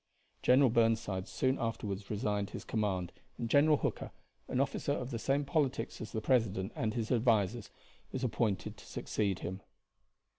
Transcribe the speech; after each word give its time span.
General 0.41 0.71
Burnside 0.71 1.27
soon 1.27 1.59
afterward 1.59 2.09
resigned 2.09 2.49
his 2.49 2.65
command, 2.65 3.11
and 3.37 3.47
General 3.47 3.77
Hooker, 3.77 4.09
an 4.47 4.59
officer 4.59 4.93
of 4.93 5.11
the 5.11 5.19
same 5.19 5.45
politics 5.45 6.01
as 6.01 6.11
the 6.11 6.21
president 6.21 6.71
and 6.75 6.95
his 6.95 7.11
advisers, 7.11 7.69
was 8.11 8.23
appointed 8.23 8.77
to 8.77 8.85
succeed 8.87 9.37
him. 9.41 9.61